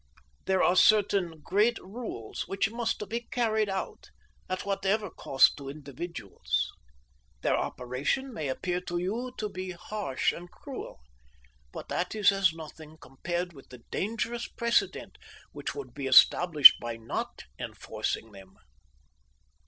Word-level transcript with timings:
There 0.45 0.63
are 0.63 0.75
certain 0.75 1.41
great 1.43 1.77
rules 1.77 2.47
which 2.47 2.71
must 2.71 3.07
be 3.07 3.27
carried 3.29 3.69
out, 3.69 4.09
at 4.49 4.65
whatever 4.65 5.11
cost 5.11 5.57
to 5.57 5.69
individuals. 5.69 6.71
Their 7.43 7.55
operation 7.55 8.33
may 8.33 8.47
appear 8.47 8.81
to 8.81 8.97
you 8.97 9.31
to 9.37 9.47
be 9.47 9.73
harsh 9.73 10.31
and 10.31 10.49
cruel, 10.49 11.01
but 11.71 11.87
that 11.89 12.15
is 12.15 12.31
as 12.31 12.51
nothing 12.51 12.97
compared 12.97 13.53
with 13.53 13.69
the 13.69 13.83
dangerous 13.91 14.47
precedent 14.47 15.19
which 15.51 15.75
would 15.75 15.93
be 15.93 16.07
established 16.07 16.79
by 16.79 16.97
not 16.97 17.43
enforcing 17.59 18.31
them. 18.31 18.55